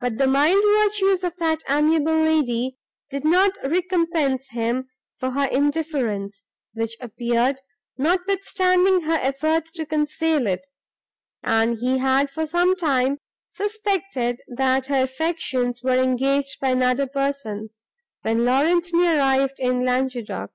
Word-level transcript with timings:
But 0.00 0.16
the 0.16 0.26
mild 0.26 0.62
virtues 0.64 1.22
of 1.22 1.36
that 1.36 1.62
amiable 1.68 2.16
lady 2.18 2.78
did 3.10 3.26
not 3.26 3.52
recompense 3.62 4.48
him 4.48 4.88
for 5.18 5.32
her 5.32 5.44
indifference, 5.44 6.44
which 6.72 6.96
appeared, 6.98 7.60
notwithstanding 7.98 9.02
her 9.02 9.18
efforts 9.20 9.70
to 9.72 9.84
conceal 9.84 10.46
it; 10.46 10.66
and 11.42 11.76
he 11.76 11.98
had, 11.98 12.30
for 12.30 12.46
some 12.46 12.74
time, 12.74 13.18
suspected 13.50 14.40
that 14.48 14.86
her 14.86 15.02
affections 15.02 15.82
were 15.82 16.02
engaged 16.02 16.58
by 16.58 16.70
another 16.70 17.06
person, 17.06 17.68
when 18.22 18.46
Laurentini 18.46 19.08
arrived 19.18 19.60
in 19.60 19.80
Languedoc. 19.84 20.52